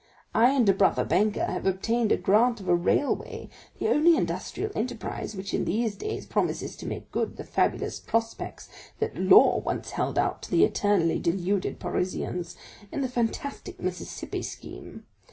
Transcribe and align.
I 0.33 0.49
and 0.49 0.67
a 0.67 0.73
brother 0.73 1.05
banker 1.05 1.45
have 1.45 1.67
obtained 1.67 2.11
a 2.11 2.17
grant 2.17 2.59
of 2.59 2.67
a 2.67 2.73
railway, 2.73 3.49
the 3.77 3.89
only 3.89 4.17
industrial 4.17 4.71
enterprise 4.73 5.35
which 5.35 5.53
in 5.53 5.63
these 5.63 5.95
days 5.95 6.25
promises 6.25 6.75
to 6.77 6.87
make 6.87 7.11
good 7.11 7.37
the 7.37 7.43
fabulous 7.43 7.99
prospects 7.99 8.67
that 8.97 9.15
Law 9.15 9.59
once 9.59 9.91
held 9.91 10.17
out 10.17 10.41
to 10.41 10.49
the 10.49 10.63
eternally 10.63 11.19
deluded 11.19 11.79
Parisians, 11.79 12.57
in 12.91 13.01
the 13.01 13.09
fantastic 13.09 13.79
Mississippi 13.79 14.41
scheme. 14.41 15.03